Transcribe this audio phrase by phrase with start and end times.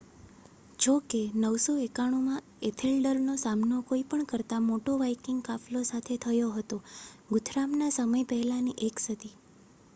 [0.79, 6.77] જો કે 991 માં એથેલ્ડરનો સામનો કોઈ પણ કરતા મોટો વાઇકિંગ કાફલો સાથે થયો હતો,
[7.29, 9.33] ગુથરામના સમય પહેલાની એક સદી